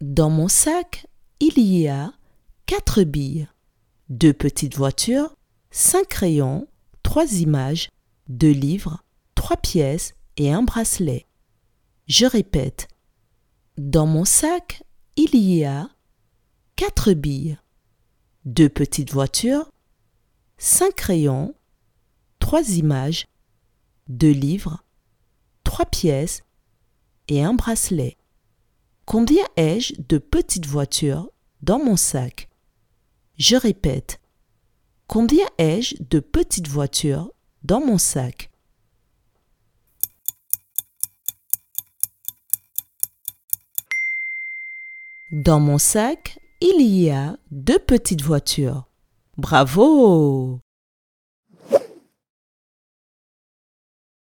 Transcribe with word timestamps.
Dans 0.00 0.30
mon 0.30 0.46
sac, 0.46 1.06
il 1.40 1.58
y 1.58 1.88
a 1.88 2.12
quatre 2.66 3.02
billes, 3.02 3.48
deux 4.08 4.32
petites 4.32 4.76
voitures, 4.76 5.34
cinq 5.72 6.06
crayons, 6.06 6.68
trois 7.02 7.40
images, 7.40 7.88
deux 8.28 8.52
livres, 8.52 9.02
trois 9.34 9.56
pièces 9.56 10.14
et 10.36 10.52
un 10.52 10.62
bracelet. 10.62 11.26
Je 12.06 12.26
répète. 12.26 12.86
Dans 13.76 14.06
mon 14.06 14.24
sac, 14.24 14.84
il 15.16 15.34
y 15.34 15.64
a 15.64 15.88
quatre 16.76 17.12
billes, 17.12 17.58
deux 18.44 18.68
petites 18.68 19.12
voitures, 19.12 19.68
cinq 20.58 20.94
crayons, 20.94 21.56
trois 22.38 22.62
images, 22.70 23.26
deux 24.06 24.30
livres, 24.30 24.84
trois 25.64 25.86
pièces 25.86 26.44
et 27.26 27.42
un 27.42 27.54
bracelet. 27.54 28.16
Combien 29.10 29.46
ai-je 29.56 29.94
de 30.06 30.18
petites 30.18 30.66
voitures 30.66 31.30
dans 31.62 31.82
mon 31.82 31.96
sac? 31.96 32.50
Je 33.38 33.56
répète. 33.56 34.20
Combien 35.06 35.46
ai-je 35.56 35.94
de 36.10 36.20
petites 36.20 36.68
voitures 36.68 37.32
dans 37.62 37.80
mon 37.80 37.96
sac? 37.96 38.50
Dans 45.32 45.58
mon 45.58 45.78
sac, 45.78 46.38
il 46.60 46.82
y 46.82 47.08
a 47.08 47.38
deux 47.50 47.78
petites 47.78 48.20
voitures. 48.20 48.90
Bravo 49.38 50.60